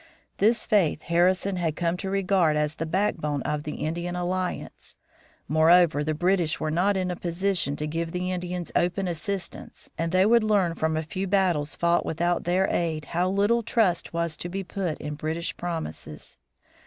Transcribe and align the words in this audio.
This 0.39 0.65
faith 0.65 1.03
Harrison 1.03 1.57
had 1.57 1.75
come 1.75 1.95
to 1.97 2.09
regard 2.09 2.55
as 2.57 2.73
the 2.73 2.87
backbone 2.87 3.43
of 3.43 3.61
the 3.65 3.75
Indian 3.75 4.15
alliance. 4.15 4.97
Moreover, 5.47 6.03
the 6.03 6.15
British 6.15 6.59
were 6.59 6.71
not 6.71 6.97
in 6.97 7.11
a 7.11 7.15
position 7.15 7.75
to 7.75 7.85
give 7.85 8.11
the 8.11 8.31
Indians 8.31 8.71
open 8.75 9.07
assistance 9.07 9.91
and 9.99 10.11
they 10.11 10.25
would 10.25 10.43
learn 10.43 10.73
from 10.73 10.97
a 10.97 11.03
few 11.03 11.27
battles 11.27 11.75
fought 11.75 12.03
without 12.03 12.45
their 12.45 12.67
aid 12.71 13.05
how 13.13 13.29
little 13.29 13.61
trust 13.61 14.11
was 14.11 14.35
to 14.37 14.49
be 14.49 14.63
put 14.63 14.97
in 14.97 15.13
British 15.13 15.55
promises. 15.55 16.39